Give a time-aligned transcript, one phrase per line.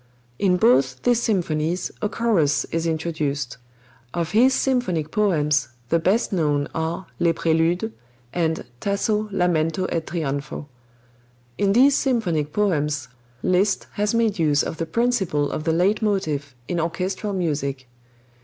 [0.39, 3.57] In both these symphonies a chorus is introduced.
[4.15, 7.91] Of his symphonic poems, the best known are "Les Préludes,"
[8.33, 10.65] and "Tasso, Lamento e Trionfo."
[11.59, 13.09] In these symphonic poems
[13.43, 17.87] Liszt has made use of the principle of the leitmotif in orchestral music.